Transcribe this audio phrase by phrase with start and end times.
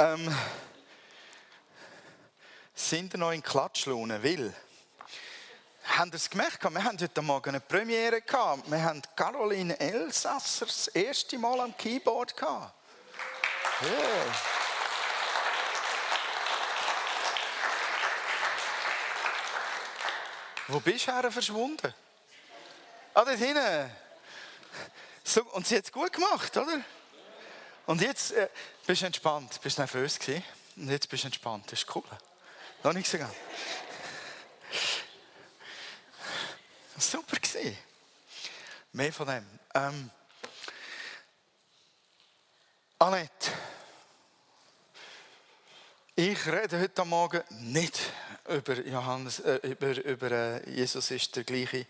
[0.00, 0.34] Ähm,
[2.74, 4.22] sind ihr noch in Klatschlaune?
[4.22, 4.50] Will?
[5.84, 6.62] Haben ihr es gemerkt?
[6.62, 8.70] Wir haben heute Morgen eine Premiere gehabt.
[8.70, 12.72] Wir haben Caroline Elsasser das erste Mal am Keyboard gehabt.
[13.82, 13.90] Yeah.
[20.68, 21.92] Wo bist du her verschwunden?
[23.12, 23.90] Ah, dort hinten.
[25.24, 26.80] So, und sie hat es gut gemacht, oder?
[27.90, 28.48] Und jetzt äh,
[28.86, 29.60] bist du entspannt.
[29.60, 30.44] Bist du nervös gewesen?
[30.76, 31.72] Und jetzt bist du entspannt.
[31.72, 32.04] Das ist cool.
[32.84, 33.34] Noch nicht so ganz.
[36.96, 37.76] Super gewesen.
[38.92, 39.44] Mehr von dem.
[39.74, 40.08] Ähm,
[43.00, 43.50] Annette.
[46.14, 47.98] Ich rede heute Morgen nicht
[48.48, 51.88] über Johannes, äh, über, über äh, Jesus ist der gleiche.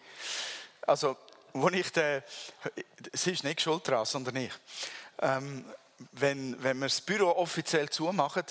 [0.80, 1.18] Also,
[1.52, 2.22] wo ich den,
[3.12, 4.52] sie ist nicht schuld daran, sondern ich.
[5.20, 5.66] Ähm,
[6.12, 8.44] wenn, wenn wir das Büro offiziell zumachen,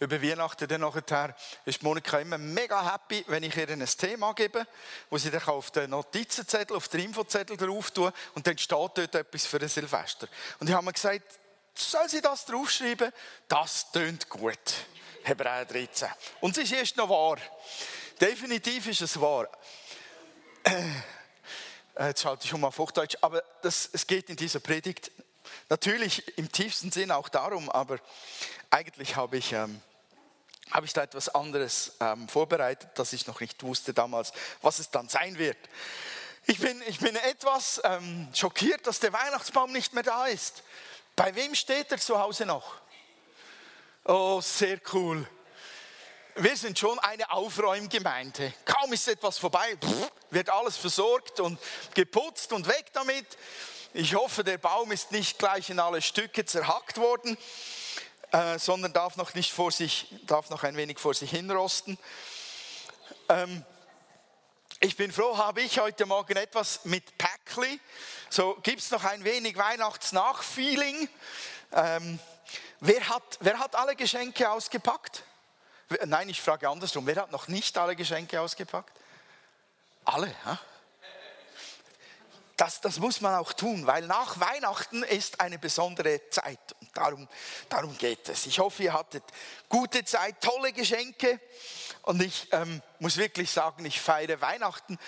[0.00, 4.66] über Weihnachten, dann nachher, ist Monika immer mega happy, wenn ich ihr ein Thema gebe,
[5.10, 9.14] wo sie dann auf den Notizenzettel, auf den Infozettel drauf tun und dann steht dort
[9.14, 10.28] etwas für ein Silvester.
[10.58, 11.38] Und ich habe mir gesagt,
[11.74, 13.12] soll sie das draufschreiben?
[13.48, 14.74] Das tönt gut.
[15.24, 16.08] Hebräer 13.
[16.40, 17.38] Und es ist erst noch wahr.
[18.20, 19.48] Definitiv ist es wahr.
[21.96, 25.10] Äh, jetzt schalte ich mal auf Hochdeutsch, aber das, es geht in dieser Predigt
[25.68, 27.98] natürlich im tiefsten Sinn auch darum, aber
[28.70, 29.80] eigentlich habe ich, ähm,
[30.70, 34.32] habe ich da etwas anderes ähm, vorbereitet, das ich noch nicht wusste damals,
[34.62, 35.58] was es dann sein wird.
[36.46, 40.62] Ich bin, ich bin etwas ähm, schockiert, dass der Weihnachtsbaum nicht mehr da ist.
[41.16, 42.74] Bei wem steht er zu Hause noch?
[44.04, 45.26] Oh, sehr cool.
[46.36, 48.52] Wir sind schon eine Aufräumgemeinde.
[48.64, 49.78] Kaum ist etwas vorbei,
[50.30, 51.60] wird alles versorgt und
[51.94, 53.26] geputzt und weg damit.
[53.96, 57.38] Ich hoffe, der Baum ist nicht gleich in alle Stücke zerhackt worden,
[58.32, 61.96] äh, sondern darf noch, nicht vor sich, darf noch ein wenig vor sich hinrosten.
[63.28, 63.64] Ähm,
[64.80, 67.78] ich bin froh, habe ich heute Morgen etwas mit Päckli.
[68.30, 71.08] So gibt es noch ein wenig Weihnachtsnachfeeling.
[71.70, 72.18] Ähm,
[72.80, 75.22] Wer hat, wer hat alle Geschenke ausgepackt?
[76.04, 77.06] Nein, ich frage andersrum.
[77.06, 78.92] Wer hat noch nicht alle Geschenke ausgepackt?
[80.04, 80.58] Alle, ja?
[82.56, 86.60] Das, das muss man auch tun, weil nach Weihnachten ist eine besondere Zeit.
[86.80, 87.28] Und darum,
[87.68, 88.46] darum geht es.
[88.46, 89.24] Ich hoffe, ihr hattet
[89.68, 91.40] gute Zeit, tolle Geschenke.
[92.02, 94.98] Und ich ähm, muss wirklich sagen, ich feiere Weihnachten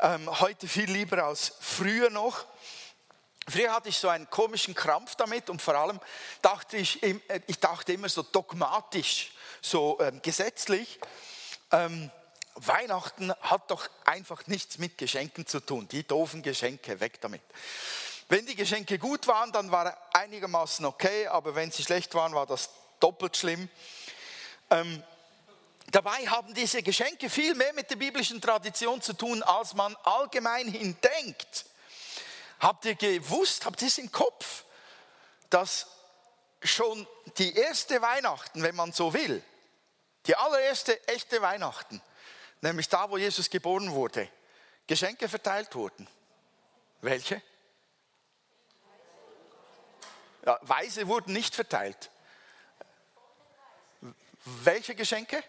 [0.00, 2.46] ähm, heute viel lieber als früher noch.
[3.48, 6.00] Früher hatte ich so einen komischen Krampf damit und vor allem
[6.42, 10.98] dachte ich, äh, ich dachte immer so dogmatisch, so ähm, gesetzlich.
[11.70, 12.10] Ähm,
[12.66, 15.88] Weihnachten hat doch einfach nichts mit Geschenken zu tun.
[15.88, 17.42] Die doofen Geschenke, weg damit.
[18.28, 22.46] Wenn die Geschenke gut waren, dann war einigermaßen okay, aber wenn sie schlecht waren, war
[22.46, 23.68] das doppelt schlimm.
[24.70, 25.02] Ähm,
[25.90, 30.68] dabei haben diese Geschenke viel mehr mit der biblischen Tradition zu tun, als man allgemein
[30.68, 31.64] hin denkt.
[32.60, 34.64] Habt ihr gewusst, habt ihr es im Kopf,
[35.48, 35.86] dass
[36.62, 37.06] schon
[37.38, 39.42] die erste Weihnachten, wenn man so will,
[40.26, 42.00] die allererste echte Weihnachten,
[42.60, 44.28] nämlich da, wo Jesus geboren wurde,
[44.86, 46.08] Geschenke verteilt wurden?
[47.00, 47.42] Welche?
[50.44, 52.10] Ja, Weise wurden nicht verteilt.
[54.44, 55.42] Welche Geschenke?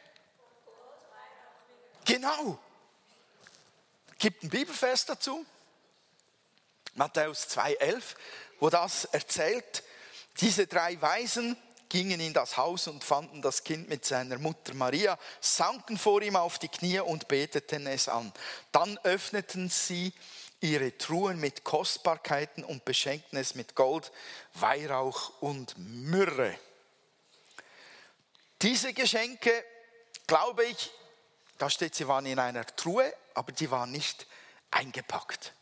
[2.06, 2.60] Genau.
[4.18, 5.46] Gibt ein Bibelfest dazu?
[6.94, 8.04] Matthäus 2,11,
[8.60, 9.84] wo das erzählt,
[10.38, 11.58] diese drei Weisen
[11.92, 16.38] gingen in das Haus und fanden das Kind mit seiner Mutter Maria, sanken vor ihm
[16.38, 18.32] auf die Knie und beteten es an.
[18.72, 20.14] Dann öffneten sie
[20.62, 24.14] ihre Truhen mit Kostbarkeiten und beschenkten es mit Gold,
[24.54, 26.58] Weihrauch und Myrrhe.
[28.62, 29.52] Diese Geschenke,
[30.28, 30.92] glaube ich,
[31.58, 34.28] da steht, sie waren in einer Truhe, aber die waren nicht
[34.70, 35.54] eingepackt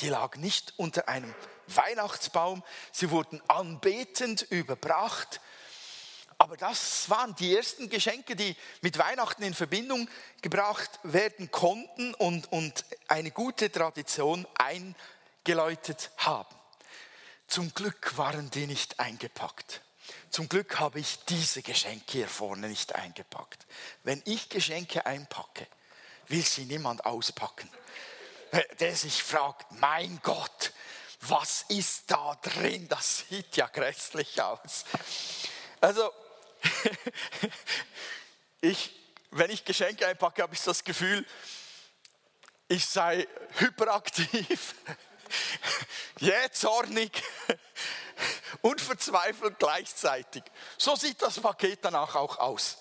[0.00, 1.34] die lag nicht unter einem
[1.66, 2.62] Weihnachtsbaum,
[2.92, 5.40] sie wurden anbetend überbracht.
[6.40, 10.08] Aber das waren die ersten Geschenke, die mit Weihnachten in Verbindung
[10.40, 16.56] gebracht werden konnten und, und eine gute Tradition eingeläutet haben.
[17.46, 19.82] Zum Glück waren die nicht eingepackt.
[20.30, 23.66] Zum Glück habe ich diese Geschenke hier vorne nicht eingepackt.
[24.02, 25.66] Wenn ich Geschenke einpacke,
[26.28, 27.68] will sie niemand auspacken
[28.80, 30.72] der sich fragt, mein Gott,
[31.20, 32.88] was ist da drin?
[32.88, 34.84] Das sieht ja grässlich aus.
[35.80, 36.10] Also,
[38.60, 38.94] ich,
[39.30, 41.26] wenn ich Geschenke einpacke, habe ich das Gefühl,
[42.68, 43.26] ich sei
[43.58, 44.74] hyperaktiv,
[46.20, 47.10] jähzornig
[48.62, 50.42] und verzweifelt gleichzeitig.
[50.78, 52.78] So sieht das Paket danach auch aus.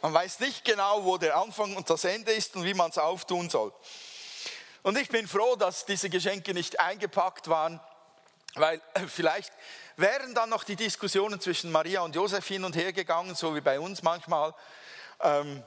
[0.00, 2.98] Man weiß nicht genau, wo der Anfang und das Ende ist und wie man es
[2.98, 3.72] auftun soll.
[4.82, 7.80] Und ich bin froh, dass diese Geschenke nicht eingepackt waren,
[8.54, 9.52] weil vielleicht
[9.98, 13.60] wären dann noch die Diskussionen zwischen Maria und Josef hin und her gegangen, so wie
[13.60, 14.54] bei uns manchmal.
[15.20, 15.62] Ähm,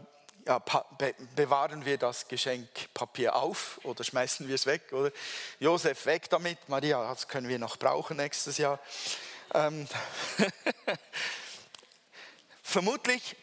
[0.48, 4.94] ja, be bewahren wir das Geschenkpapier auf oder schmeißen wir es weg?
[4.94, 5.12] Oder
[5.60, 8.80] Josef weg damit, Maria, das können wir noch brauchen nächstes Jahr.
[9.54, 9.88] Ähm,
[12.63, 13.36] Vermutlich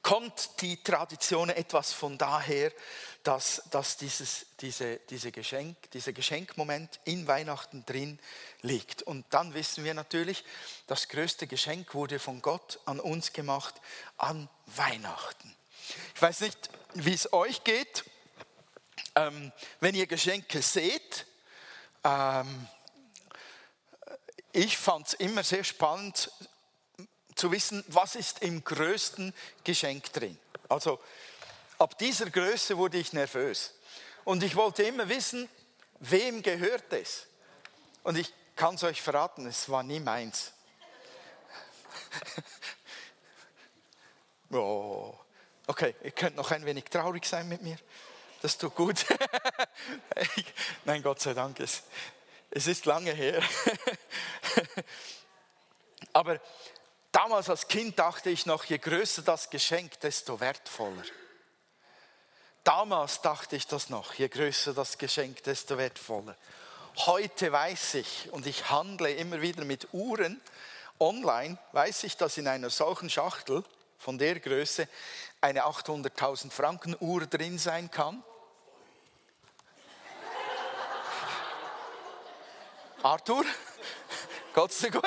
[0.00, 2.72] kommt die Tradition etwas von daher,
[3.22, 8.18] dass, dass dieses, diese, diese Geschenk, dieser Geschenkmoment in Weihnachten drin
[8.62, 9.02] liegt.
[9.02, 10.44] Und dann wissen wir natürlich,
[10.86, 13.74] das größte Geschenk wurde von Gott an uns gemacht
[14.16, 15.54] an Weihnachten.
[16.14, 18.04] Ich weiß nicht, wie es euch geht,
[19.14, 21.26] ähm, wenn ihr Geschenke seht.
[22.04, 22.66] Ähm,
[24.52, 26.30] ich fand es immer sehr spannend
[27.34, 29.32] zu wissen, was ist im größten
[29.64, 30.38] Geschenk drin.
[30.68, 31.00] Also
[31.82, 33.74] ab dieser Größe wurde ich nervös.
[34.24, 35.48] Und ich wollte immer wissen,
[35.98, 37.26] wem gehört es.
[38.04, 40.52] Und ich kann es euch verraten, es war nie meins.
[44.50, 45.14] oh.
[45.66, 47.78] Okay, ihr könnt noch ein wenig traurig sein mit mir.
[48.42, 49.04] Das tut gut.
[50.84, 51.82] Nein, Gott sei Dank, es,
[52.50, 53.42] es ist lange her.
[56.12, 56.40] Aber
[57.12, 61.04] damals als Kind dachte ich noch, je größer das Geschenk, desto wertvoller.
[62.64, 66.36] Damals dachte ich das noch, je größer das Geschenk, desto wertvoller.
[67.06, 70.40] Heute weiß ich, und ich handle immer wieder mit Uhren
[71.00, 73.64] online, weiß ich, dass in einer solchen Schachtel
[73.98, 74.86] von der Größe
[75.40, 78.22] eine 800.000 Franken Uhr drin sein kann.
[83.02, 83.44] Arthur,
[84.54, 85.02] Gott sei gut.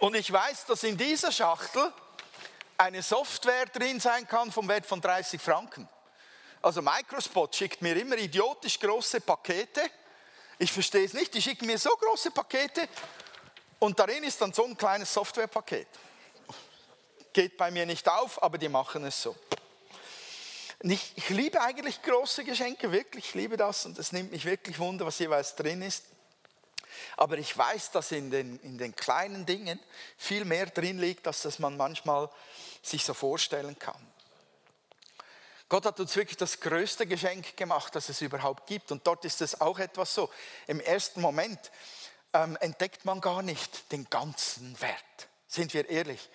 [0.00, 1.90] Und ich weiß, dass in dieser Schachtel
[2.76, 5.88] eine Software drin sein kann vom Wert von 30 Franken.
[6.62, 9.82] Also Microspot schickt mir immer idiotisch große Pakete.
[10.58, 12.88] Ich verstehe es nicht, die schicken mir so große Pakete
[13.78, 15.88] und darin ist dann so ein kleines Softwarepaket
[17.34, 19.36] geht bei mir nicht auf, aber die machen es so.
[20.80, 25.04] Ich, liebe eigentlich große Geschenke, wirklich, ich liebe das und es nimmt mich wirklich wunder,
[25.04, 26.04] was jeweils drin ist.
[27.16, 29.80] Aber ich weiß, dass in den, in den kleinen Dingen
[30.16, 32.28] viel mehr drin liegt, als das man manchmal
[32.82, 34.14] sich so vorstellen kann.
[35.68, 38.92] Gott hat uns wirklich das größte Geschenk gemacht, das es überhaupt gibt.
[38.92, 40.30] Und dort ist es auch etwas so.
[40.66, 41.58] Im ersten Moment
[42.32, 45.28] ähm, entdeckt man gar nicht den ganzen Wert.
[45.48, 46.28] Sind wir ehrlich?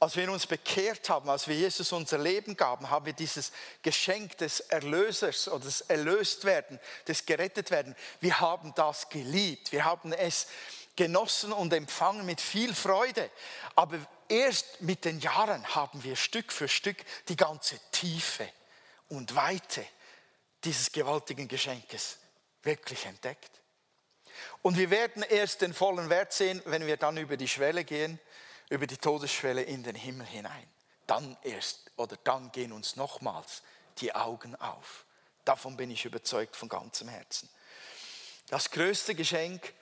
[0.00, 3.50] Als wir uns bekehrt haben, als wir Jesus unser Leben gaben, haben wir dieses
[3.82, 6.78] Geschenk des Erlösers oder des Erlöstwerden,
[7.08, 9.72] des Gerettetwerden, wir haben das geliebt.
[9.72, 10.46] Wir haben es
[10.94, 13.28] genossen und empfangen mit viel Freude.
[13.74, 13.98] Aber
[14.28, 16.98] erst mit den Jahren haben wir Stück für Stück
[17.28, 18.48] die ganze Tiefe
[19.08, 19.84] und Weite
[20.62, 22.18] dieses gewaltigen Geschenkes
[22.62, 23.50] wirklich entdeckt.
[24.62, 28.20] Und wir werden erst den vollen Wert sehen, wenn wir dann über die Schwelle gehen
[28.70, 30.68] über die Todesschwelle in den Himmel hinein.
[31.06, 33.62] Dann erst oder dann gehen uns nochmals
[33.98, 35.04] die Augen auf.
[35.44, 37.48] Davon bin ich überzeugt von ganzem Herzen.
[38.48, 39.74] Das größte Geschenk,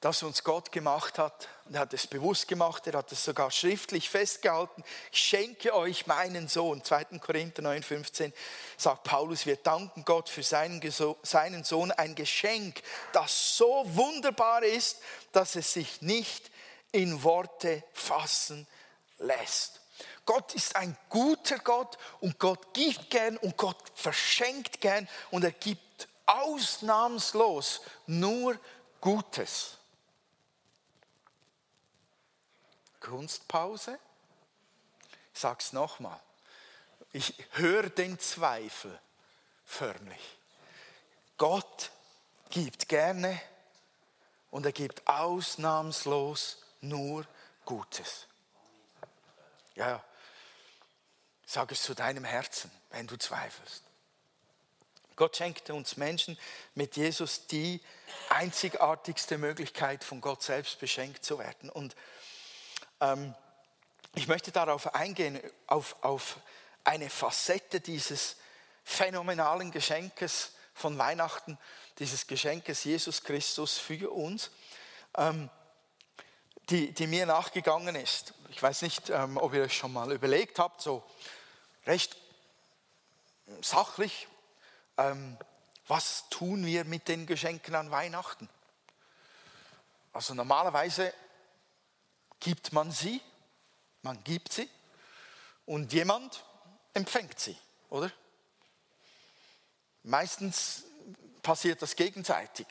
[0.00, 3.50] das uns Gott gemacht hat, und er hat es bewusst gemacht, er hat es sogar
[3.50, 4.82] schriftlich festgehalten,
[5.12, 6.82] ich schenke euch meinen Sohn.
[6.82, 7.18] 2.
[7.18, 8.32] Korinther 9,15
[8.78, 10.80] sagt Paulus, wir danken Gott für seinen,
[11.22, 15.00] seinen Sohn, ein Geschenk, das so wunderbar ist,
[15.32, 16.50] dass es sich nicht
[16.92, 18.66] in Worte fassen
[19.18, 19.80] lässt.
[20.24, 25.52] Gott ist ein guter Gott und Gott gibt gern und Gott verschenkt gern und er
[25.52, 28.58] gibt ausnahmslos nur
[29.00, 29.78] Gutes.
[33.00, 33.98] Kunstpause?
[35.32, 36.20] Ich sag's nochmal.
[37.12, 38.96] Ich höre den Zweifel
[39.64, 40.38] förmlich.
[41.38, 41.90] Gott
[42.50, 43.40] gibt gerne
[44.50, 47.26] und er gibt ausnahmslos nur
[47.64, 48.26] Gutes.
[49.74, 50.02] Ja,
[51.46, 53.84] sag es zu deinem Herzen, wenn du zweifelst.
[55.16, 56.38] Gott schenkte uns Menschen
[56.74, 57.80] mit Jesus die
[58.30, 61.68] einzigartigste Möglichkeit, von Gott selbst beschenkt zu werden.
[61.68, 61.94] Und
[63.00, 63.34] ähm,
[64.14, 66.38] ich möchte darauf eingehen, auf, auf
[66.84, 68.36] eine Facette dieses
[68.84, 71.58] phänomenalen Geschenkes von Weihnachten,
[71.98, 74.50] dieses Geschenkes Jesus Christus für uns.
[75.16, 75.50] Ähm,
[76.70, 78.32] die, die mir nachgegangen ist.
[78.48, 81.02] Ich weiß nicht, ähm, ob ihr euch schon mal überlegt habt, so
[81.86, 82.16] recht
[83.60, 84.28] sachlich,
[84.96, 85.36] ähm,
[85.88, 88.48] was tun wir mit den Geschenken an Weihnachten?
[90.12, 91.12] Also normalerweise
[92.38, 93.20] gibt man sie,
[94.02, 94.68] man gibt sie
[95.66, 96.44] und jemand
[96.94, 97.56] empfängt sie,
[97.88, 98.10] oder?
[100.02, 100.84] Meistens
[101.42, 102.66] passiert das gegenseitig.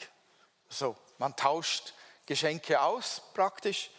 [0.70, 1.94] So, man tauscht
[2.29, 3.89] Geschenke aus praktisch.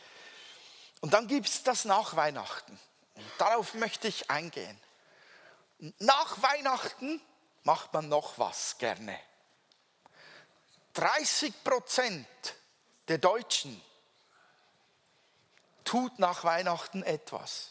[1.01, 2.79] Und dann gibt es das nach Weihnachten.
[3.17, 4.81] Und darauf möchte ich eingehen.
[5.99, 7.21] Nach Weihnachten
[7.65, 9.19] macht man noch was gerne.
[10.93, 12.29] 30 Prozent
[13.09, 13.83] der Deutschen
[15.83, 17.71] tut nach Weihnachten etwas.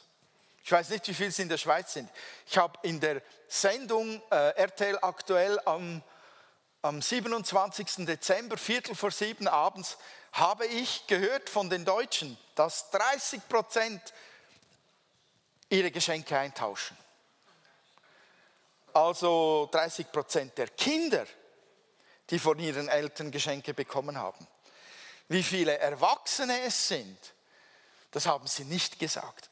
[0.65, 2.09] Ich weiß nicht, wie viele es in der Schweiz sind.
[2.45, 6.03] Ich habe in der Sendung äh, RTL aktuell am,
[6.81, 8.05] am 27.
[8.05, 9.97] Dezember, Viertel vor sieben abends,
[10.31, 14.01] habe ich gehört von den Deutschen, dass 30 Prozent
[15.69, 16.97] ihre Geschenke eintauschen.
[18.93, 21.25] Also 30 Prozent der Kinder,
[22.29, 24.47] die von ihren Eltern Geschenke bekommen haben.
[25.27, 27.17] Wie viele Erwachsene es sind,
[28.11, 29.49] das haben sie nicht gesagt.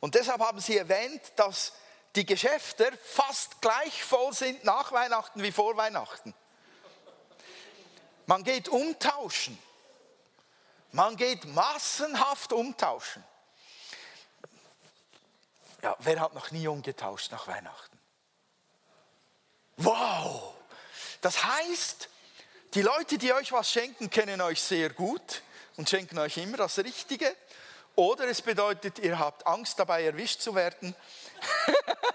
[0.00, 1.72] Und deshalb haben sie erwähnt, dass
[2.14, 6.34] die Geschäfte fast gleich voll sind nach Weihnachten wie vor Weihnachten.
[8.28, 9.58] Man geht umtauschen.
[10.92, 13.24] Man geht massenhaft umtauschen.
[15.82, 17.98] Ja, wer hat noch nie umgetauscht nach Weihnachten?
[19.78, 20.54] Wow!
[21.22, 22.10] Das heißt,
[22.74, 25.40] die Leute, die euch was schenken, kennen euch sehr gut
[25.78, 27.34] und schenken euch immer das Richtige.
[27.94, 30.94] Oder es bedeutet, ihr habt Angst dabei erwischt zu werden,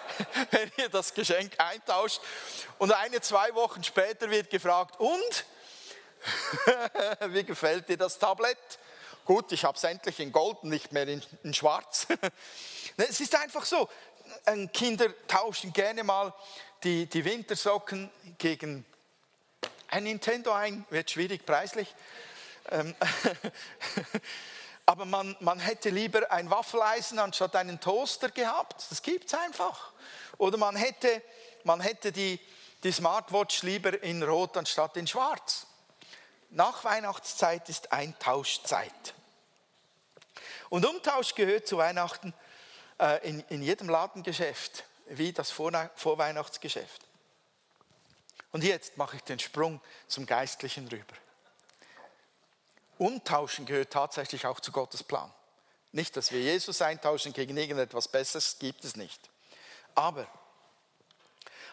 [0.50, 2.20] wenn ihr das Geschenk eintauscht.
[2.78, 5.44] Und eine, zwei Wochen später wird gefragt, und?
[7.28, 8.58] Wie gefällt dir das Tablett?
[9.24, 12.06] Gut, ich habe es endlich in Gold, nicht mehr in, in Schwarz.
[12.96, 13.88] es ist einfach so,
[14.72, 16.34] Kinder tauschen gerne mal
[16.82, 18.84] die, die Wintersocken gegen
[19.88, 21.94] ein Nintendo ein, wird schwierig preislich.
[24.92, 28.84] Aber man, man hätte lieber ein Waffeleisen anstatt einen Toaster gehabt.
[28.90, 29.90] Das gibt es einfach.
[30.36, 31.22] Oder man hätte,
[31.64, 32.38] man hätte die,
[32.82, 35.66] die Smartwatch lieber in Rot anstatt in Schwarz
[36.50, 39.14] nach Weihnachtszeit ist Eintauschzeit.
[40.68, 42.34] Und Umtausch gehört zu Weihnachten
[43.00, 47.00] äh, in, in jedem Ladengeschäft, wie das Vorweihnachtsgeschäft.
[48.50, 51.14] Und jetzt mache ich den Sprung zum Geistlichen rüber.
[53.02, 55.32] Umtauschen gehört tatsächlich auch zu Gottes Plan.
[55.90, 59.20] Nicht, dass wir Jesus eintauschen gegen irgendetwas Besseres, gibt es nicht.
[59.94, 60.26] Aber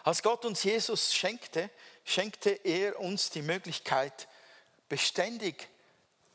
[0.02, 1.70] als Gott uns Jesus schenkte,
[2.04, 4.28] schenkte er uns die Möglichkeit,
[4.88, 5.68] beständig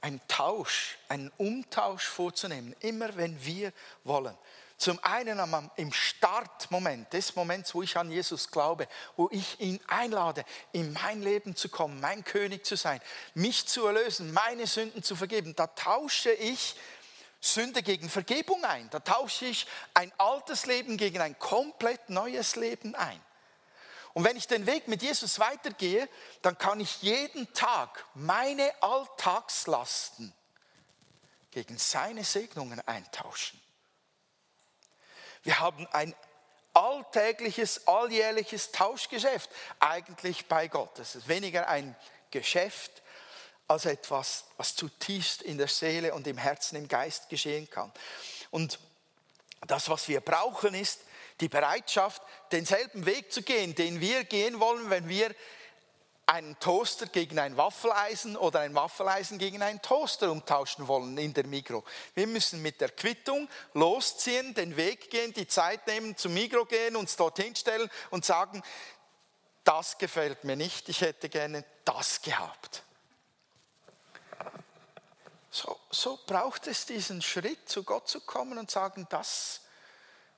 [0.01, 3.73] einen Tausch, einen Umtausch vorzunehmen, immer wenn wir
[4.03, 4.37] wollen.
[4.77, 10.43] Zum einen im Startmoment, des Moments, wo ich an Jesus glaube, wo ich ihn einlade,
[10.73, 12.99] in mein Leben zu kommen, mein König zu sein,
[13.33, 16.75] mich zu erlösen, meine Sünden zu vergeben, da tausche ich
[17.39, 18.89] Sünde gegen Vergebung ein.
[18.89, 23.21] Da tausche ich ein altes Leben gegen ein komplett neues Leben ein.
[24.13, 26.09] Und wenn ich den Weg mit Jesus weitergehe,
[26.41, 30.33] dann kann ich jeden Tag meine Alltagslasten
[31.51, 33.59] gegen seine Segnungen eintauschen.
[35.45, 36.13] Wir haben ein
[36.73, 39.49] alltägliches, alljährliches Tauschgeschäft
[39.79, 40.97] eigentlich bei Gott.
[40.97, 41.95] Es ist weniger ein
[42.31, 43.03] Geschäft
[43.67, 47.91] als etwas, was zutiefst in der Seele und im Herzen, im Geist geschehen kann.
[48.49, 48.79] Und
[49.67, 51.01] das, was wir brauchen, ist
[51.41, 55.33] die Bereitschaft, denselben Weg zu gehen, den wir gehen wollen, wenn wir
[56.25, 61.45] einen Toaster gegen ein Waffeleisen oder ein Waffeleisen gegen einen Toaster umtauschen wollen in der
[61.45, 61.83] Mikro.
[62.13, 66.95] Wir müssen mit der Quittung losziehen, den Weg gehen, die Zeit nehmen, zum Mikro gehen,
[66.95, 68.63] uns dorthin stellen und sagen,
[69.63, 72.83] das gefällt mir nicht, ich hätte gerne das gehabt.
[75.51, 79.61] So, so braucht es diesen Schritt, zu Gott zu kommen und sagen, das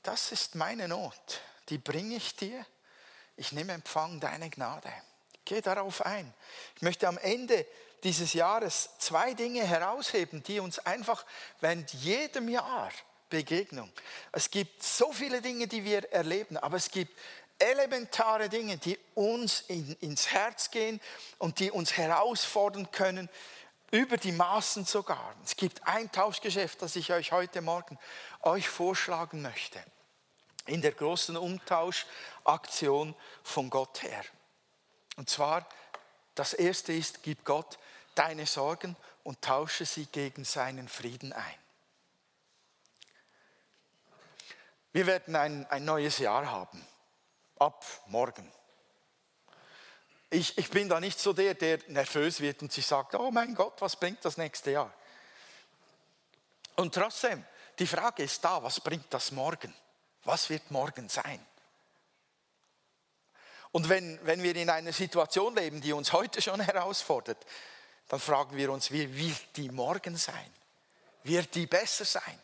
[0.07, 2.65] das ist meine Not, die bringe ich dir.
[3.35, 4.89] Ich nehme Empfang deine Gnade.
[5.47, 6.33] Geh darauf ein.
[6.75, 7.65] Ich möchte am Ende
[8.03, 11.25] dieses Jahres zwei Dinge herausheben, die uns einfach
[11.61, 12.91] während jedem Jahr
[13.29, 13.89] Begegnung.
[14.33, 17.17] Es gibt so viele Dinge, die wir erleben, aber es gibt
[17.59, 20.99] elementare Dinge, die uns in, ins Herz gehen
[21.37, 23.29] und die uns herausfordern können,
[23.91, 25.33] über die Maßen sogar.
[25.45, 27.97] Es gibt ein Tauschgeschäft, das ich euch heute Morgen
[28.41, 29.81] euch vorschlagen möchte
[30.65, 34.25] in der großen Umtauschaktion von Gott her.
[35.17, 35.67] Und zwar,
[36.35, 37.77] das erste ist, gib Gott
[38.15, 41.59] deine Sorgen und tausche sie gegen seinen Frieden ein.
[44.93, 46.85] Wir werden ein, ein neues Jahr haben,
[47.59, 48.51] ab morgen.
[50.29, 53.53] ich, ich bin da nicht so der, der nervös wird und sich sagt, oh mein
[53.53, 54.93] Gott, was bringt das nächste Jahr?
[56.75, 57.43] Und trotzdem,
[57.79, 59.73] die Frage ist da, was bringt das morgen?
[60.23, 61.45] Was wird morgen sein?
[63.71, 67.45] Und wenn, wenn wir in einer Situation leben, die uns heute schon herausfordert,
[68.07, 70.51] dann fragen wir uns, wie wird die morgen sein?
[71.23, 72.39] Wird die besser sein?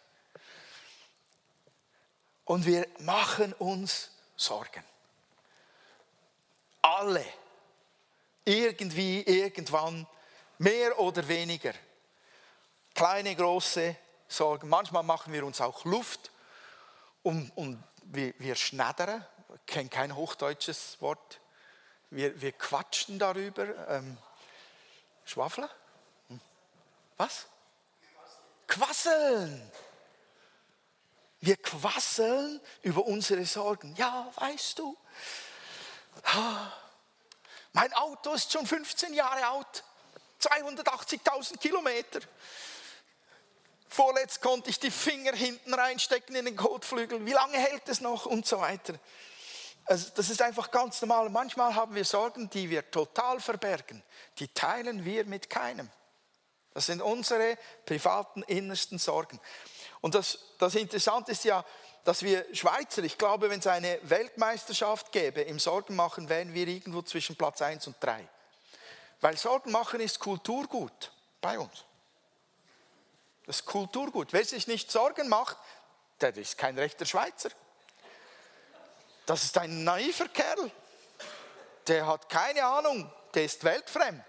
[2.46, 4.84] Und wir machen uns Sorgen.
[6.82, 7.25] Alle.
[8.46, 10.06] Irgendwie, irgendwann,
[10.58, 11.74] mehr oder weniger.
[12.94, 13.96] Kleine, große
[14.27, 14.68] Sorgen.
[14.68, 16.32] Manchmal machen wir uns auch Luft
[17.22, 19.25] und, und wir, wir schneddern.
[19.65, 21.39] Kenne kein hochdeutsches Wort.
[22.10, 23.88] Wir, wir quatschen darüber.
[23.89, 24.17] Ähm,
[25.25, 25.69] Schwafeln?
[26.29, 26.39] Hm.
[27.17, 27.48] Was?
[28.67, 29.72] Quasseln.
[31.39, 33.93] Wir quasseln über unsere Sorgen.
[33.98, 34.98] Ja, weißt du,
[37.74, 39.83] mein Auto ist schon 15 Jahre alt,
[40.41, 42.22] 280.000 Kilometer.
[43.89, 47.25] Vorletzt konnte ich die Finger hinten reinstecken in den Kotflügel.
[47.25, 48.25] Wie lange hält es noch?
[48.25, 48.93] Und so weiter.
[49.86, 51.30] Also das ist einfach ganz normal.
[51.30, 54.02] Manchmal haben wir Sorgen, die wir total verbergen.
[54.40, 55.90] Die teilen wir mit keinem.
[56.74, 59.40] Das sind unsere privaten innersten Sorgen.
[60.02, 61.63] Und das, das Interessante ist ja,
[62.04, 67.02] dass wir Schweizer, ich glaube, wenn es eine Weltmeisterschaft gäbe im Sorgenmachen, wären wir irgendwo
[67.02, 68.28] zwischen Platz 1 und 3.
[69.22, 71.86] Weil Sorgenmachen ist Kulturgut bei uns.
[73.46, 74.34] Das ist Kulturgut.
[74.34, 75.58] Wer sich nicht Sorgen macht,
[76.20, 77.50] der ist kein rechter Schweizer.
[79.25, 80.72] Das ist ein naiver Kerl.
[81.88, 84.24] Der hat keine Ahnung, der ist weltfremd.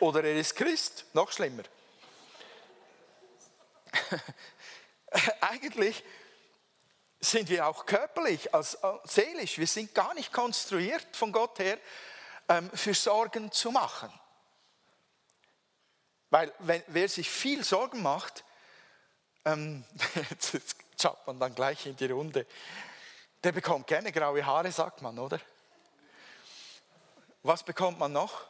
[0.00, 1.64] Oder er ist Christ, noch schlimmer.
[5.40, 6.04] Eigentlich
[7.20, 11.78] sind wir auch körperlich, als äh, seelisch, wir sind gar nicht konstruiert von Gott her,
[12.48, 14.12] ähm, für Sorgen zu machen.
[16.30, 18.44] Weil wenn, wer sich viel Sorgen macht,
[19.44, 19.84] ähm,
[20.30, 22.46] jetzt schaut man dann gleich in die Runde,
[23.44, 25.40] der bekommt gerne graue Haare, sagt man, oder?
[27.42, 28.46] Was bekommt man noch?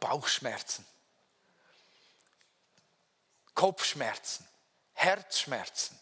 [0.00, 0.86] Bauchschmerzen,
[3.54, 4.46] Kopfschmerzen,
[4.94, 5.98] Herzschmerzen.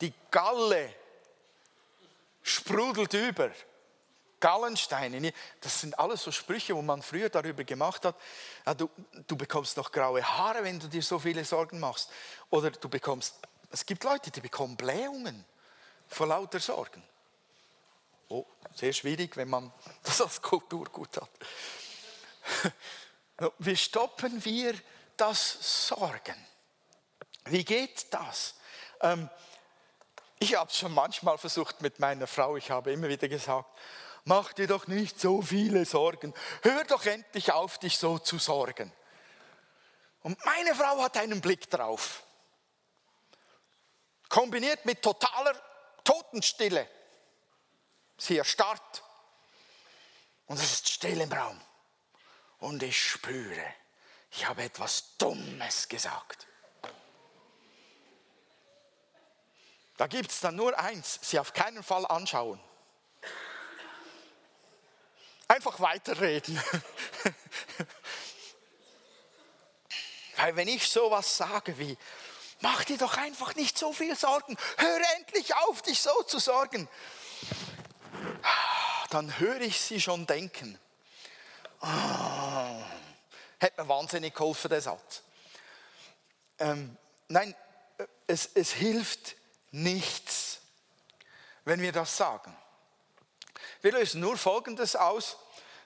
[0.00, 0.92] Die Galle
[2.42, 3.50] sprudelt über.
[4.38, 8.16] Gallensteine, das sind alles so Sprüche, wo man früher darüber gemacht hat,
[8.76, 8.90] du,
[9.26, 12.10] du bekommst noch graue Haare, wenn du dir so viele Sorgen machst.
[12.50, 13.36] Oder du bekommst,
[13.70, 15.44] es gibt Leute, die bekommen Blähungen
[16.06, 17.02] vor lauter Sorgen.
[18.28, 21.30] Oh, sehr schwierig, wenn man das als Kulturgut hat.
[23.58, 24.74] Wie stoppen wir
[25.16, 26.46] das Sorgen?
[27.44, 28.54] Wie geht das?
[29.00, 29.28] Ähm,
[30.38, 32.56] ich habe es schon manchmal versucht mit meiner Frau.
[32.56, 33.68] Ich habe immer wieder gesagt,
[34.24, 36.34] mach dir doch nicht so viele Sorgen.
[36.62, 38.92] Hör doch endlich auf, dich so zu sorgen.
[40.22, 42.24] Und meine Frau hat einen Blick drauf.
[44.28, 45.54] Kombiniert mit totaler
[46.02, 46.88] Totenstille.
[48.16, 49.02] Sie erstarrt.
[50.46, 51.60] Und es ist still im Raum.
[52.58, 53.74] Und ich spüre,
[54.30, 56.46] ich habe etwas Dummes gesagt.
[59.96, 62.60] Da gibt es dann nur eins, sie auf keinen Fall anschauen.
[65.48, 66.62] Einfach weiterreden.
[70.36, 71.96] Weil wenn ich sowas sage wie,
[72.60, 76.88] mach dir doch einfach nicht so viel Sorgen, hör endlich auf, dich so zu sorgen,
[79.16, 80.78] dann höre ich sie schon denken.
[81.80, 85.22] Oh, hat mir wahnsinnig geholfen, der Satz.
[86.58, 86.94] Ähm,
[87.26, 87.54] nein,
[88.26, 89.36] es, es hilft
[89.70, 90.60] nichts,
[91.64, 92.54] wenn wir das sagen.
[93.80, 95.38] Wir lösen nur Folgendes aus,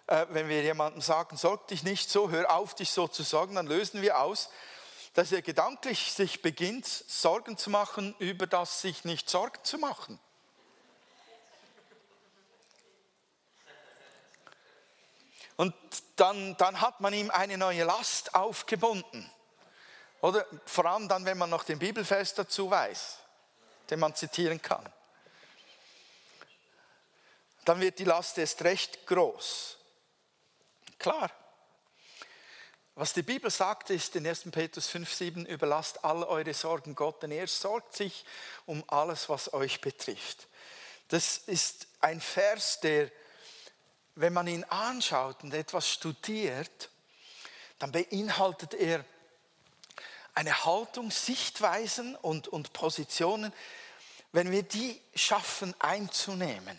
[0.08, 3.54] äh, wenn wir jemandem sagen, sorg dich nicht so, hör auf, dich so zu sorgen,
[3.54, 4.50] dann lösen wir aus,
[5.14, 10.18] dass er gedanklich sich beginnt, Sorgen zu machen über das sich nicht Sorgen zu machen.
[15.60, 15.74] Und
[16.16, 19.30] dann, dann hat man ihm eine neue Last aufgebunden.
[20.22, 23.18] Oder vor allem dann, wenn man noch den Bibelfest dazu weiß,
[23.90, 24.90] den man zitieren kann.
[27.66, 29.76] Dann wird die Last erst recht groß.
[30.98, 31.30] Klar.
[32.94, 34.50] Was die Bibel sagt, ist in 1.
[34.50, 38.24] Petrus 5,7: Überlasst alle eure Sorgen Gott, denn er sorgt sich
[38.64, 40.48] um alles, was euch betrifft.
[41.08, 43.10] Das ist ein Vers, der
[44.20, 46.90] wenn man ihn anschaut und etwas studiert,
[47.78, 49.04] dann beinhaltet er
[50.34, 53.52] eine Haltung, Sichtweisen und, und Positionen,
[54.32, 56.78] wenn wir die schaffen einzunehmen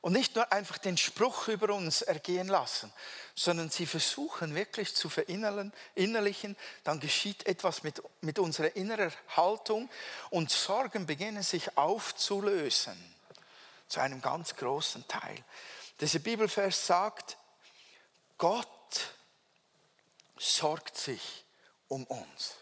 [0.00, 2.92] und nicht nur einfach den Spruch über uns ergehen lassen,
[3.34, 9.90] sondern sie versuchen wirklich zu verinnerlichen, dann geschieht etwas mit, mit unserer inneren Haltung
[10.30, 12.96] und Sorgen beginnen sich aufzulösen,
[13.88, 15.44] zu einem ganz großen Teil.
[16.02, 17.38] Dieser Bibelvers sagt,
[18.36, 18.68] Gott
[20.36, 21.44] sorgt sich
[21.86, 22.56] um uns.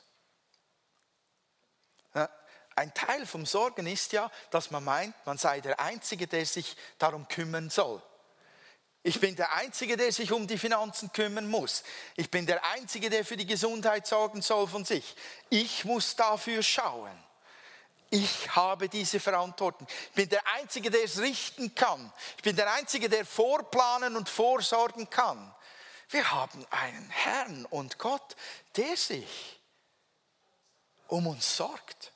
[2.77, 6.77] Ein Teil vom Sorgen ist ja, dass man meint, man sei der Einzige, der sich
[6.99, 8.03] darum kümmern soll.
[9.03, 11.83] Ich bin der Einzige, der sich um die Finanzen kümmern muss.
[12.17, 15.17] Ich bin der Einzige, der für die Gesundheit sorgen soll von sich.
[15.49, 17.19] Ich muss dafür schauen.
[18.11, 19.87] Ich habe diese Verantwortung.
[19.89, 22.13] Ich bin der Einzige, der es richten kann.
[22.37, 25.55] Ich bin der Einzige, der vorplanen und vorsorgen kann.
[26.09, 28.35] Wir haben einen Herrn und Gott,
[28.77, 29.61] der sich
[31.07, 32.13] um uns sorgt.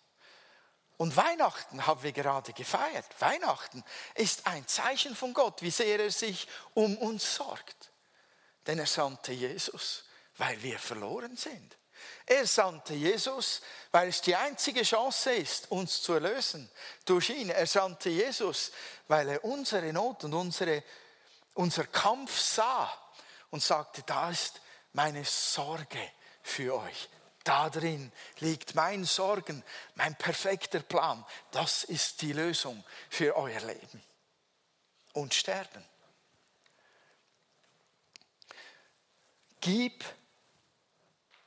[0.97, 3.07] Und Weihnachten haben wir gerade gefeiert.
[3.21, 7.93] Weihnachten ist ein Zeichen von Gott, wie sehr er sich um uns sorgt.
[8.67, 10.05] Denn er sandte Jesus,
[10.39, 11.77] weil wir verloren sind.
[12.27, 13.61] Er sandte Jesus,
[13.95, 16.69] weil es die einzige Chance ist, uns zu erlösen
[17.05, 17.49] durch ihn.
[17.51, 18.73] Er sandte Jesus,
[19.07, 20.83] weil er unsere Not und unsere,
[21.53, 22.93] unser Kampf sah
[23.51, 24.61] und sagte, da ist
[24.95, 26.11] meine Sorge
[26.43, 27.09] für euch.
[27.45, 29.63] Darin liegt mein Sorgen,
[29.95, 31.25] mein perfekter Plan.
[31.53, 34.03] Das ist die Lösung für euer Leben
[35.13, 35.85] und Sterben.
[39.61, 40.05] Gib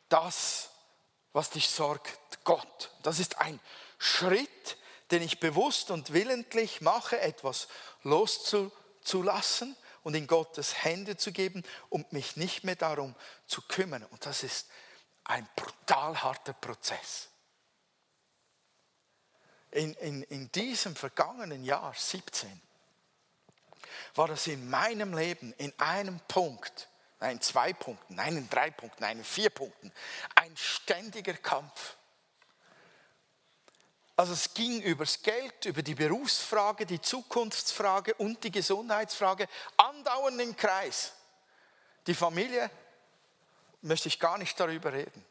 [0.07, 0.69] das,
[1.37, 2.89] was dich sorgt, Gott.
[3.03, 3.59] Das ist ein
[3.99, 4.77] Schritt,
[5.11, 7.67] den ich bewusst und willentlich mache, etwas
[8.01, 13.13] loszulassen und in Gottes Hände zu geben und mich nicht mehr darum
[13.45, 14.03] zu kümmern.
[14.05, 14.67] Und das ist
[15.25, 17.29] ein brutal harter Prozess.
[19.69, 22.61] In, in, in diesem vergangenen Jahr 17
[24.15, 28.71] war das in meinem Leben in einem Punkt, nein, in zwei Punkten, nein, in drei
[28.71, 29.91] Punkten, nein, in vier Punkten,
[30.35, 31.95] ein ständiger Kampf.
[34.15, 40.41] Also es ging über das Geld, über die Berufsfrage, die Zukunftsfrage und die Gesundheitsfrage andauernd
[40.41, 41.13] im Kreis.
[42.07, 42.71] Die Familie
[43.81, 45.23] möchte ich gar nicht darüber reden.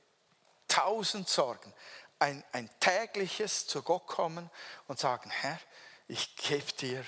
[0.68, 1.72] Tausend Sorgen.
[2.20, 4.50] Ein, ein tägliches zu Gott kommen
[4.86, 5.58] und sagen, Herr,
[6.06, 7.04] ich gebe dir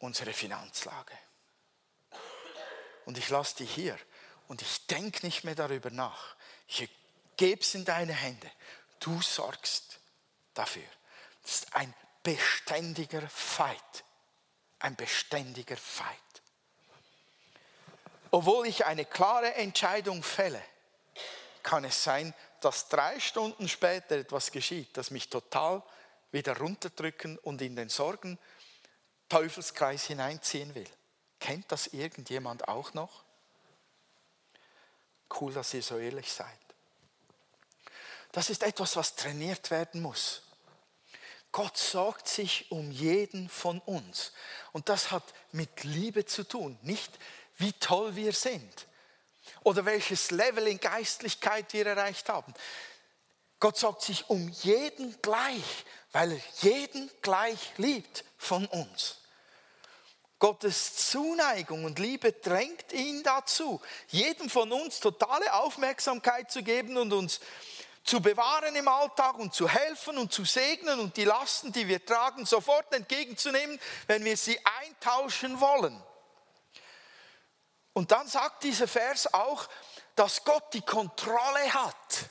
[0.00, 1.16] unsere Finanzlage.
[3.04, 3.98] Und ich lasse die hier.
[4.48, 6.36] Und ich denke nicht mehr darüber nach.
[6.68, 6.88] Ich
[7.36, 8.50] gebe es in deine Hände.
[9.00, 9.98] Du sorgst
[10.54, 10.82] dafür.
[11.42, 14.04] Das ist ein beständiger Fight.
[14.78, 16.18] Ein beständiger Fight
[18.32, 20.60] obwohl ich eine klare Entscheidung fälle,
[21.62, 25.82] kann es sein, dass drei Stunden später etwas geschieht, das mich total
[26.32, 28.38] wieder runterdrücken und in den Sorgen
[29.28, 30.88] Teufelskreis hineinziehen will.
[31.42, 33.24] Kennt das irgendjemand auch noch?
[35.40, 36.46] Cool, dass ihr so ehrlich seid.
[38.30, 40.42] Das ist etwas, was trainiert werden muss.
[41.50, 44.30] Gott sorgt sich um jeden von uns.
[44.70, 47.18] Und das hat mit Liebe zu tun, nicht
[47.56, 48.86] wie toll wir sind
[49.64, 52.54] oder welches Level in Geistlichkeit wir erreicht haben.
[53.58, 59.21] Gott sorgt sich um jeden gleich, weil er jeden gleich liebt von uns.
[60.42, 67.12] Gottes Zuneigung und Liebe drängt ihn dazu, jedem von uns totale Aufmerksamkeit zu geben und
[67.12, 67.38] uns
[68.02, 72.04] zu bewahren im Alltag und zu helfen und zu segnen und die Lasten, die wir
[72.04, 73.78] tragen, sofort entgegenzunehmen,
[74.08, 76.02] wenn wir sie eintauschen wollen.
[77.92, 79.68] Und dann sagt dieser Vers auch,
[80.16, 82.30] dass Gott die Kontrolle hat.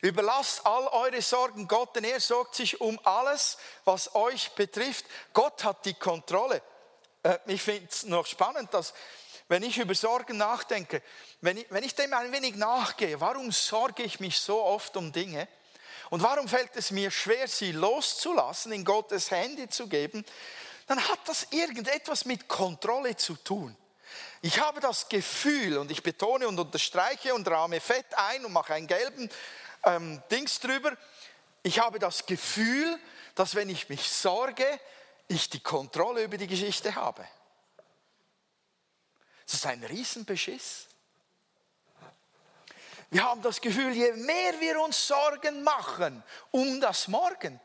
[0.00, 5.04] Überlasst all eure Sorgen Gott, denn er sorgt sich um alles, was euch betrifft.
[5.34, 6.62] Gott hat die Kontrolle.
[7.22, 8.94] Äh, ich finde es noch spannend, dass
[9.48, 11.02] wenn ich über Sorgen nachdenke,
[11.40, 15.10] wenn ich, wenn ich dem ein wenig nachgehe, warum sorge ich mich so oft um
[15.10, 15.48] Dinge?
[16.10, 20.24] Und warum fällt es mir schwer, sie loszulassen, in Gottes Hände zu geben?
[20.86, 23.76] Dann hat das irgendetwas mit Kontrolle zu tun.
[24.40, 28.74] Ich habe das Gefühl, und ich betone und unterstreiche und rahme fett ein und mache
[28.74, 29.28] einen gelben
[29.84, 30.96] ähm, Dings drüber,
[31.62, 32.98] ich habe das Gefühl,
[33.34, 34.64] dass wenn ich mich sorge,
[35.28, 37.26] ich die Kontrolle über die Geschichte habe.
[39.44, 40.88] Das ist ein Riesenbeschiss.
[43.10, 47.58] Wir haben das Gefühl, je mehr wir uns Sorgen machen um das Morgen,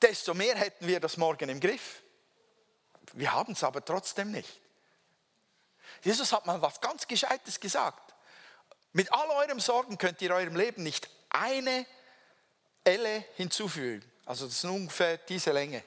[0.00, 2.02] desto mehr hätten wir das Morgen im Griff.
[3.12, 4.60] Wir haben es aber trotzdem nicht.
[6.02, 8.14] Jesus hat mal was ganz Gescheites gesagt.
[8.92, 11.86] Mit all eurem Sorgen könnt ihr eurem Leben nicht eine
[12.84, 14.10] Elle hinzufügen.
[14.24, 15.82] Also das ist ungefähr diese Länge.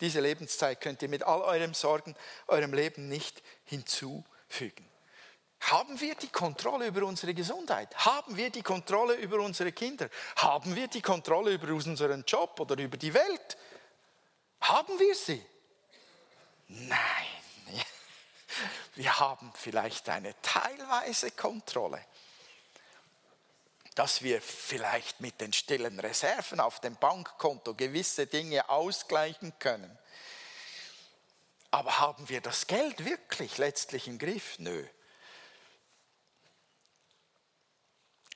[0.00, 2.14] Diese Lebenszeit könnt ihr mit all euren Sorgen
[2.46, 4.88] eurem Leben nicht hinzufügen.
[5.60, 7.94] Haben wir die Kontrolle über unsere Gesundheit?
[7.96, 10.10] Haben wir die Kontrolle über unsere Kinder?
[10.36, 13.56] Haben wir die Kontrolle über unseren Job oder über die Welt?
[14.60, 15.44] Haben wir sie?
[16.68, 16.98] Nein.
[18.94, 22.00] Wir haben vielleicht eine teilweise Kontrolle,
[23.94, 29.98] dass wir vielleicht mit den stillen Reserven auf dem Bankkonto gewisse Dinge ausgleichen können.
[31.70, 34.58] Aber haben wir das Geld wirklich letztlich im Griff?
[34.58, 34.86] Nö.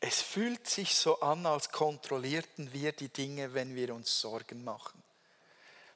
[0.01, 5.03] Es fühlt sich so an, als kontrollierten wir die Dinge, wenn wir uns Sorgen machen.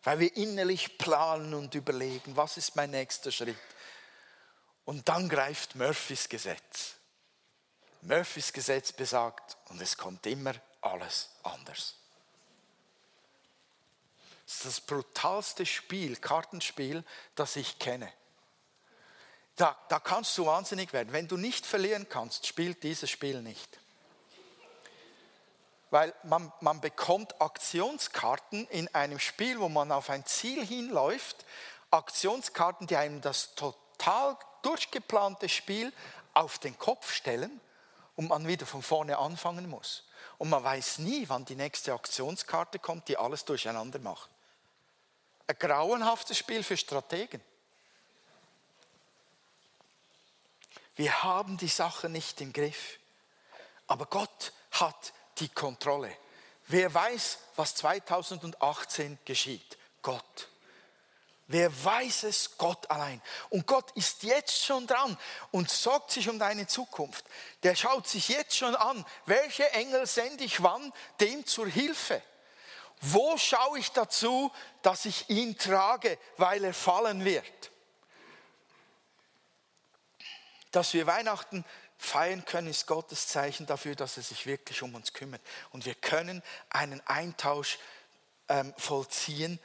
[0.02, 3.56] Weil wir innerlich planen und überlegen, was ist mein nächster Schritt.
[4.84, 6.96] Und dann greift Murphys Gesetz.
[8.02, 11.96] Murphys Gesetz besagt, und es kommt immer alles anders.
[14.44, 18.12] Das ist das brutalste Spiel, Kartenspiel, das ich kenne.
[19.56, 21.12] Da, da kannst du wahnsinnig werden.
[21.12, 23.78] Wenn du nicht verlieren kannst, spielt dieses Spiel nicht
[25.92, 31.44] weil man, man bekommt Aktionskarten in einem Spiel, wo man auf ein Ziel hinläuft,
[31.90, 35.92] Aktionskarten, die einem das total durchgeplante Spiel
[36.32, 37.60] auf den Kopf stellen
[38.16, 40.04] und man wieder von vorne anfangen muss.
[40.38, 44.30] Und man weiß nie, wann die nächste Aktionskarte kommt, die alles durcheinander macht.
[45.46, 47.40] Ein grauenhaftes Spiel für Strategen.
[50.94, 52.98] Wir haben die Sache nicht im Griff.
[53.86, 56.16] Aber Gott hat die Kontrolle.
[56.68, 59.78] Wer weiß, was 2018 geschieht?
[60.02, 60.48] Gott.
[61.52, 62.56] Wer weiß es?
[62.56, 63.20] Gott allein.
[63.50, 65.18] Und Gott ist jetzt schon dran
[65.50, 67.26] und sorgt sich um deine Zukunft.
[67.62, 72.22] Der schaut sich jetzt schon an, welche Engel sende ich wann dem zur Hilfe.
[73.02, 77.70] Wo schaue ich dazu, dass ich ihn trage, weil er fallen wird?
[80.70, 81.66] Dass wir Weihnachten
[81.98, 85.42] feiern können, ist Gottes Zeichen dafür, dass er sich wirklich um uns kümmert.
[85.70, 87.78] Und wir können einen Eintausch
[88.48, 89.60] ähm, vollziehen,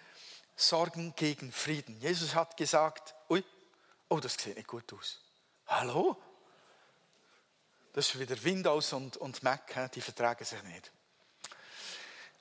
[0.60, 2.02] Sorgen gegen Frieden.
[2.02, 3.44] Jesus hat gesagt, ui,
[4.10, 5.22] oh, das sieht nicht gut aus.
[5.68, 6.18] Hallo?
[7.94, 10.92] Das ist wieder Windows und, und Mac, die vertragen sich nicht.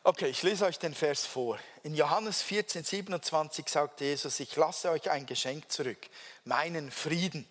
[0.03, 1.59] Okay, ich lese euch den Vers vor.
[1.83, 6.09] In Johannes 14, 27 sagt Jesus, ich lasse euch ein Geschenk zurück,
[6.45, 7.47] meinen Frieden.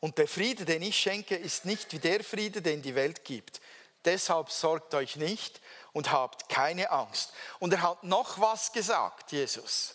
[0.00, 3.60] Und der Friede, den ich schenke, ist nicht wie der Friede, den die Welt gibt.
[4.04, 5.60] Deshalb sorgt euch nicht
[5.94, 7.32] und habt keine Angst.
[7.60, 9.94] Und er hat noch was gesagt, Jesus.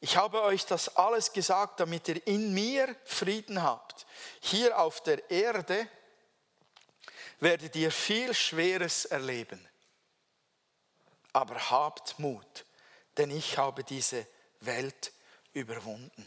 [0.00, 4.06] Ich habe euch das alles gesagt, damit ihr in mir Frieden habt.
[4.40, 5.86] Hier auf der Erde
[7.38, 9.68] werdet ihr viel Schweres erleben.
[11.34, 12.64] Aber habt Mut,
[13.18, 14.26] denn ich habe diese
[14.60, 15.12] Welt
[15.52, 16.26] überwunden.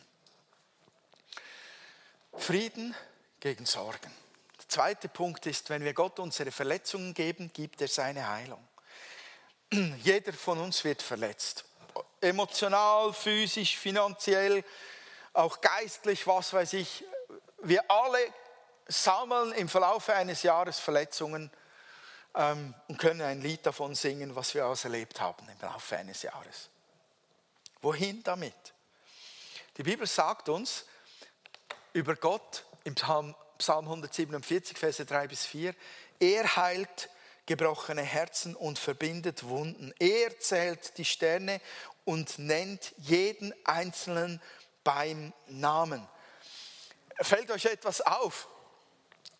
[2.37, 2.95] Frieden
[3.39, 4.22] gegen Sorgen.
[4.73, 8.67] Zweite Punkt ist, wenn wir Gott unsere Verletzungen geben, gibt er seine Heilung.
[10.01, 11.63] Jeder von uns wird verletzt.
[12.19, 14.63] Emotional, physisch, finanziell,
[15.33, 17.05] auch geistlich, was weiß ich.
[17.59, 18.17] Wir alle
[18.87, 21.51] sammeln im Verlauf eines Jahres Verletzungen
[22.33, 26.23] ähm, und können ein Lied davon singen, was wir alles erlebt haben im Verlauf eines
[26.23, 26.71] Jahres.
[27.83, 28.73] Wohin damit?
[29.77, 30.85] Die Bibel sagt uns
[31.93, 35.73] über Gott im Psalm, Psalm 147, Verse 3 bis 4,
[36.19, 37.09] er heilt
[37.45, 39.93] gebrochene Herzen und verbindet Wunden.
[39.99, 41.61] Er zählt die Sterne
[42.03, 44.41] und nennt jeden Einzelnen
[44.83, 46.05] beim Namen.
[47.21, 48.49] Fällt euch etwas auf?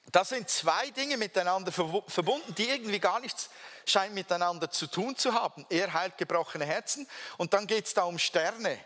[0.10, 3.50] Da sind zwei Dinge miteinander verbunden, die irgendwie gar nichts
[3.86, 5.66] scheinen miteinander zu tun zu haben.
[5.70, 8.80] Er heilt gebrochene Herzen und dann geht es da um Sterne,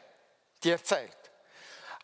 [0.63, 1.26] die er zählt.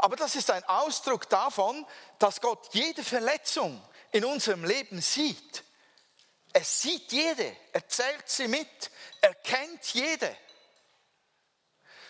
[0.04, 1.88] Aber das ist ein Ausdruck davon,
[2.20, 5.64] dass Gott jede Verletzung in unserem Leben sieht.
[6.52, 10.36] Er sieht jede, er zählt sie mit, er kennt jede.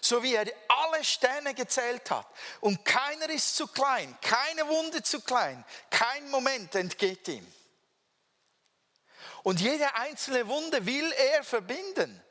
[0.02, 2.26] So wie er alle Sterne gezählt hat.
[2.62, 7.46] Und keiner ist zu klein, keine Wunde zu klein, kein Moment entgeht ihm.
[9.44, 12.24] Und jede einzelne Wunde will er verbinden.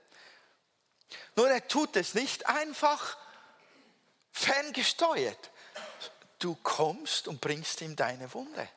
[1.37, 3.16] Nur er tut es nicht einfach
[4.33, 5.51] ferngesteuert,
[6.38, 8.68] du kommst und bringst ihm deine Wunde.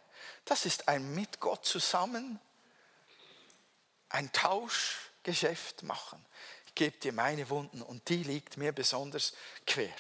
[0.46, 2.40] Das ist ein mit Gott zusammen,
[4.10, 6.24] ein Tauschgeschäft machen.
[6.68, 9.34] Ich gebe dir meine Wunden und die liegt mir besonders
[9.66, 9.94] quer.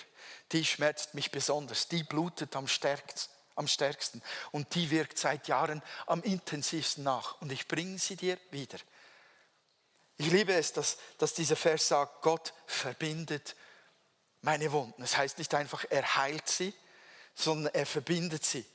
[0.51, 5.81] Die schmerzt mich besonders, die blutet am stärksten, am stärksten und die wirkt seit Jahren
[6.05, 8.77] am intensivsten nach und ich bringe sie dir wieder.
[10.17, 13.55] Ich liebe es, dass, dass dieser Vers sagt, Gott verbindet
[14.41, 15.01] meine Wunden.
[15.01, 16.73] Das heißt nicht einfach, er heilt sie,
[17.36, 18.65] sondern er verbindet sie.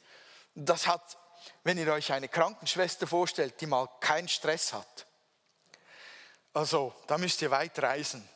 [0.55, 1.18] Das hat,
[1.64, 5.07] wenn ihr euch eine Krankenschwester vorstellt, die mal keinen Stress hat.
[6.53, 8.29] Also, da müsst ihr weit reisen.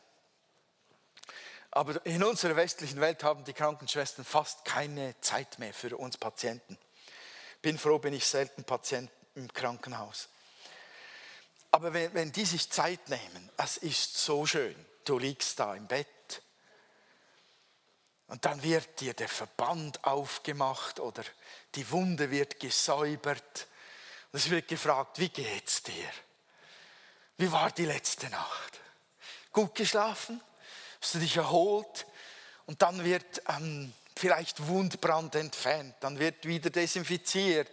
[1.71, 6.79] Aber in unserer westlichen Welt haben die Krankenschwestern fast keine Zeit mehr für uns Patienten.
[7.61, 10.29] Bin froh, bin ich selten Patient im Krankenhaus.
[11.73, 14.77] Aber wenn, wenn die sich Zeit nehmen, es ist so schön.
[15.05, 16.07] Du liegst da im Bett
[18.29, 21.23] und dann wird dir der Verband aufgemacht oder
[21.75, 23.67] die Wunde wird gesäubert.
[24.33, 26.09] Und es wird gefragt, wie geht's dir?
[27.37, 28.81] Wie war die letzte Nacht?
[29.53, 30.41] Gut geschlafen?
[31.01, 32.07] Hast du dich erholt?
[32.67, 37.71] Und dann wird ähm, vielleicht Wundbrand entfernt, dann wird wieder desinfiziert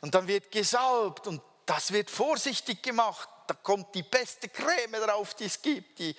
[0.00, 3.28] und dann wird gesalbt und das wird vorsichtig gemacht.
[3.46, 5.98] Da kommt die beste Creme drauf, die es gibt.
[5.98, 6.14] Die,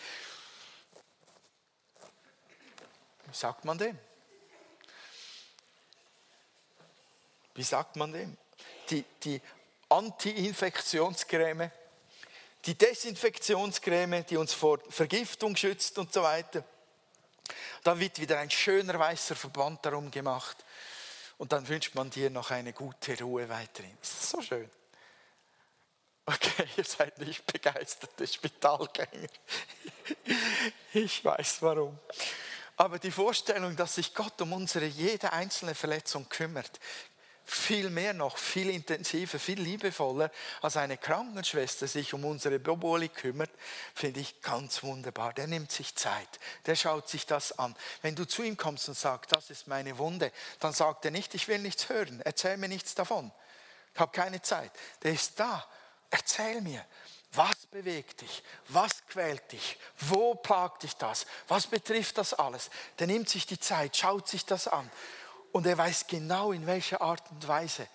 [3.21, 3.98] wie sagt man dem?
[7.56, 8.38] Wie sagt man dem?
[8.89, 9.41] Die, die
[9.89, 11.72] Anti-Infektionscreme,
[12.65, 16.63] die Desinfektionscreme, die uns vor Vergiftung schützt und so weiter.
[17.84, 20.63] Dann wird wieder ein schöner weißer Verband darum gemacht.
[21.38, 23.98] Und dann wünscht man dir noch eine gute Ruhe weiterhin.
[24.02, 24.70] Ist so schön.
[26.26, 29.28] Okay, ihr seid nicht begeisterte Spitalgänger.
[30.94, 31.98] Ich weiß warum.
[32.82, 36.80] Aber die Vorstellung, dass sich Gott um unsere jede einzelne Verletzung kümmert,
[37.46, 40.32] viel mehr noch, viel intensiver, viel liebevoller
[40.63, 43.52] als eine Krankenschwester sich um unsere Boboli kümmert,
[43.94, 45.32] finde ich ganz wunderbar.
[45.34, 47.76] Der nimmt sich Zeit, der schaut sich das an.
[48.02, 51.36] Wenn du zu ihm kommst und sagst, das ist meine Wunde, dann sagt er nicht,
[51.36, 53.32] ich will nichts hören, erzähl mir nichts davon.
[53.94, 54.72] Ich habe keine Zeit.
[55.04, 55.67] Der ist da.
[56.10, 56.84] Erzähl mir,
[57.72, 58.44] bewegt dich?
[58.68, 59.78] Was quält dich?
[60.02, 61.26] Wo plagt dich das?
[61.48, 62.70] Was betrifft das alles?
[63.00, 64.92] Der nimmt sich die Zeit, schaut sich das an
[65.54, 67.88] und er weiß genau, in welcher Art und Weise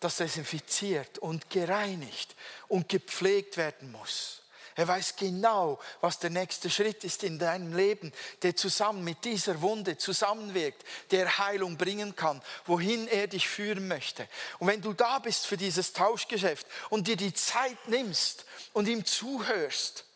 [0.00, 2.34] das desinfiziert und gereinigt
[2.68, 4.41] und gepflegt werden muss.
[4.74, 9.60] Er weiß genau, was der nächste Schritt ist in deinem Leben, der zusammen mit dieser
[9.60, 14.26] Wunde zusammenwirkt, der Heilung bringen kann, wohin er dich führen möchte.
[14.58, 19.04] Und wenn du da bist für dieses Tauschgeschäft und dir die Zeit nimmst und ihm
[19.04, 20.06] zuhörst,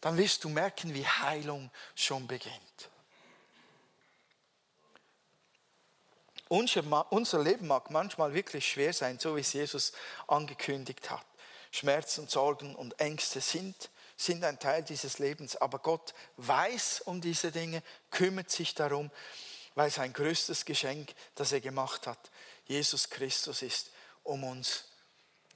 [0.00, 2.54] dann wirst du merken, wie Heilung schon beginnt.
[6.48, 9.92] Unser Leben mag manchmal wirklich schwer sein, so wie es Jesus
[10.26, 11.24] angekündigt hat.
[11.74, 17.50] Schmerzen, Sorgen und Ängste sind, sind ein Teil dieses Lebens, aber Gott weiß um diese
[17.50, 17.82] Dinge,
[18.12, 19.10] kümmert sich darum,
[19.74, 22.30] weil sein größtes Geschenk, das er gemacht hat,
[22.66, 23.90] Jesus Christus ist,
[24.22, 24.84] um uns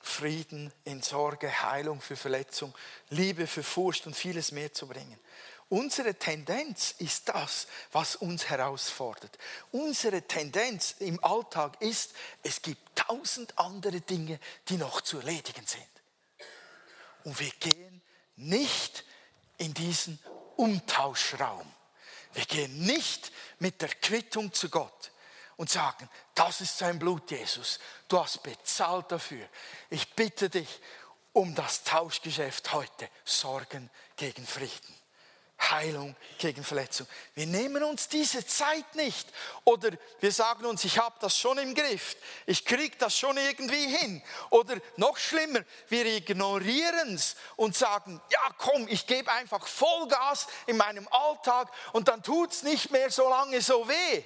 [0.00, 2.74] Frieden in Sorge, Heilung für Verletzung,
[3.10, 5.20] Liebe für Furcht und vieles mehr zu bringen.
[5.68, 9.38] Unsere Tendenz ist das, was uns herausfordert.
[9.70, 15.86] Unsere Tendenz im Alltag ist, es gibt tausend andere Dinge, die noch zu erledigen sind.
[17.28, 18.00] Und wir gehen
[18.36, 19.04] nicht
[19.58, 20.18] in diesen
[20.56, 21.70] Umtauschraum.
[22.32, 25.12] Wir gehen nicht mit der Quittung zu Gott
[25.58, 27.80] und sagen, das ist sein Blut, Jesus.
[28.08, 29.46] Du hast bezahlt dafür.
[29.90, 30.80] Ich bitte dich
[31.34, 33.10] um das Tauschgeschäft heute.
[33.26, 34.97] Sorgen gegen Frieden.
[35.60, 37.06] Heilung gegen Verletzung.
[37.34, 39.28] Wir nehmen uns diese Zeit nicht.
[39.64, 39.90] Oder
[40.20, 42.16] wir sagen uns, ich habe das schon im Griff,
[42.46, 44.22] ich kriege das schon irgendwie hin.
[44.50, 50.76] Oder noch schlimmer, wir ignorieren es und sagen, ja komm, ich gebe einfach Vollgas in
[50.76, 54.22] meinem Alltag und dann tut es nicht mehr so lange so weh.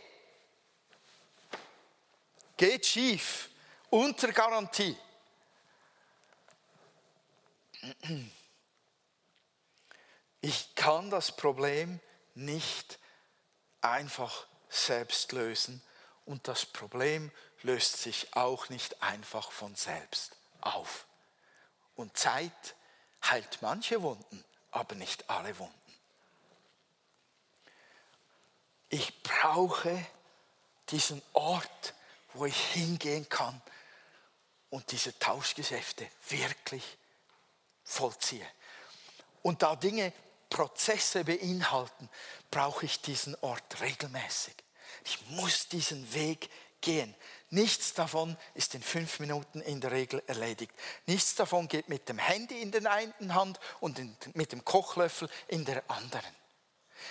[2.57, 3.49] Geht schief,
[3.89, 4.97] unter Garantie.
[10.43, 12.01] Ich kann das Problem
[12.35, 12.99] nicht
[13.81, 15.81] einfach selbst lösen
[16.27, 17.31] und das Problem
[17.63, 21.07] löst sich auch nicht einfach von selbst auf.
[21.95, 22.75] Und Zeit
[23.23, 25.75] heilt manche Wunden, aber nicht alle Wunden.
[28.89, 30.05] Ich brauche
[30.89, 31.95] diesen Ort,
[32.35, 33.63] wo ich hingehen kann
[34.71, 36.99] und diese Tauschgeschäfte wirklich
[37.85, 38.47] vollziehe.
[39.43, 40.13] Und da Dinge
[40.53, 42.11] Prozesse beinhalten,
[42.51, 44.55] brauche ich diesen Ort regelmäßig.
[45.05, 46.51] Ich muss diesen Weg
[46.83, 47.15] gehen.
[47.49, 50.73] Nichts davon ist in fünf Minuten in der Regel erledigt.
[51.07, 53.99] Nichts davon geht mit dem Handy in der einen Hand und
[54.37, 56.37] mit dem Kochlöffel in der anderen.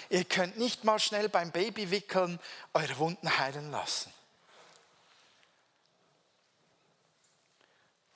[0.09, 2.39] Ihr könnt nicht mal schnell beim Babywickeln
[2.73, 4.13] eure Wunden heilen lassen.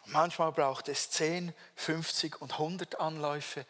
[0.06, 3.66] Manchmal braucht es 10, 50 und 100 Anläufe,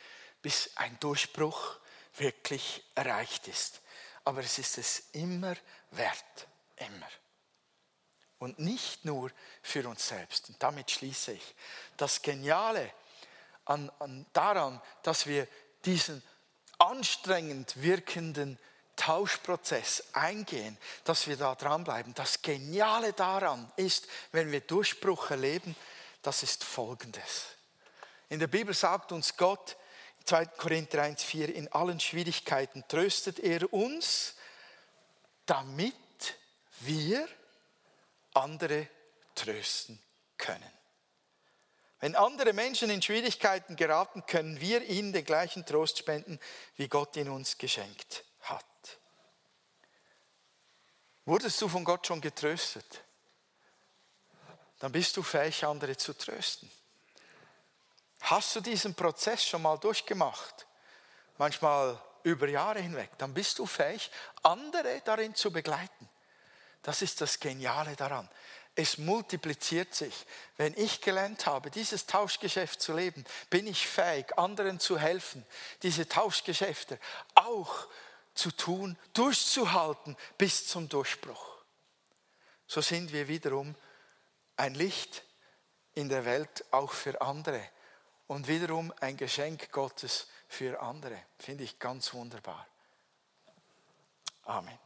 [0.46, 1.78] bis ein Durchbruch
[2.18, 3.82] wirklich erreicht ist.
[4.26, 5.56] Aber es ist es immer
[5.90, 7.08] wert, immer.
[8.38, 9.32] Und nicht nur
[9.64, 10.50] für uns selbst.
[10.50, 11.56] Und damit schließe ich.
[11.98, 12.92] Das Geniale
[13.66, 15.48] an, an daran, dass wir
[15.84, 16.22] diesen
[16.78, 18.60] anstrengend wirkenden
[18.98, 22.14] Tauschprozess eingehen, dass wir da dranbleiben.
[22.14, 25.76] Das Geniale daran ist, wenn wir Durchbruch erleben,
[26.22, 27.48] das ist Folgendes.
[28.30, 29.76] In der Bibel sagt uns Gott,
[30.26, 30.46] 2.
[30.58, 34.36] Korinther 1,4, in allen Schwierigkeiten tröstet er uns,
[35.46, 35.96] damit
[36.80, 37.28] wir
[38.34, 38.88] andere
[39.36, 40.02] trösten
[40.38, 40.72] können.
[42.00, 46.40] Wenn andere Menschen in Schwierigkeiten geraten, können wir ihnen den gleichen Trost spenden,
[46.76, 48.66] wie Gott ihn uns geschenkt hat.
[51.26, 53.04] Wurdest du von Gott schon getröstet?
[54.80, 56.70] Dann bist du fähig, andere zu trösten.
[58.26, 60.66] Hast du diesen Prozess schon mal durchgemacht?
[61.38, 63.12] Manchmal über Jahre hinweg.
[63.20, 64.10] Dann bist du fähig,
[64.42, 66.10] andere darin zu begleiten.
[66.82, 68.28] Das ist das Geniale daran.
[68.74, 70.26] Es multipliziert sich.
[70.58, 75.46] Wenn ich gelernt habe, dieses Tauschgeschäft zu leben, bin ich fähig, anderen zu helfen,
[75.84, 77.00] diese Tauschgeschäfte
[77.36, 77.88] auch
[78.34, 81.64] zu tun, durchzuhalten bis zum Durchbruch.
[82.66, 83.76] So sind wir wiederum
[84.58, 85.24] ein Licht
[85.94, 87.70] in der Welt auch für andere
[88.28, 91.18] und wiederum ein Geschenk Gottes für andere.
[91.38, 92.68] Finde ich ganz wunderbar.
[94.44, 94.85] Amen.